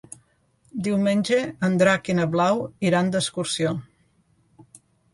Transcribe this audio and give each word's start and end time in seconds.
Diumenge 0.87 1.37
en 1.69 1.77
Drac 1.83 2.11
i 2.13 2.17
na 2.21 2.27
Blau 2.33 2.65
iran 2.91 3.15
d'excursió. 3.17 3.79